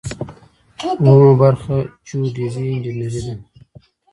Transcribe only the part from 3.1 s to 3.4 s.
ده.